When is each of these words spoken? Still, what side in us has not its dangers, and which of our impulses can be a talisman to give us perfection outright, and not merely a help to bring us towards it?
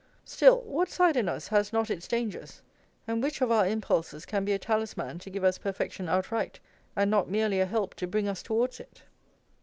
Still, 0.25 0.61
what 0.61 0.89
side 0.89 1.15
in 1.15 1.29
us 1.29 1.49
has 1.49 1.71
not 1.71 1.91
its 1.91 2.07
dangers, 2.07 2.63
and 3.07 3.21
which 3.21 3.39
of 3.39 3.51
our 3.51 3.67
impulses 3.67 4.25
can 4.25 4.43
be 4.43 4.51
a 4.51 4.57
talisman 4.57 5.19
to 5.19 5.29
give 5.29 5.43
us 5.43 5.59
perfection 5.59 6.09
outright, 6.09 6.59
and 6.95 7.11
not 7.11 7.29
merely 7.29 7.59
a 7.59 7.67
help 7.67 7.93
to 7.97 8.07
bring 8.07 8.27
us 8.27 8.41
towards 8.41 8.79
it? 8.79 9.03